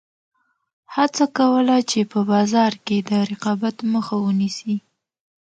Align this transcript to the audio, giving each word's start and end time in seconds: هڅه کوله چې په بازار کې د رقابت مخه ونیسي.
هڅه 0.95 1.23
کوله 1.37 1.75
چې 1.89 1.99
په 2.11 2.19
بازار 2.31 2.73
کې 2.85 2.97
د 3.09 3.11
رقابت 3.31 3.77
مخه 3.93 4.15
ونیسي. 4.25 4.75